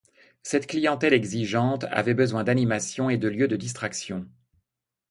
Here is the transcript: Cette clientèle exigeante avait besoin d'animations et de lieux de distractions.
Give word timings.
Cette 0.41 0.65
clientèle 0.65 1.13
exigeante 1.13 1.83
avait 1.91 2.15
besoin 2.15 2.43
d'animations 2.43 3.11
et 3.11 3.19
de 3.19 3.27
lieux 3.27 3.47
de 3.47 3.55
distractions. 3.55 4.27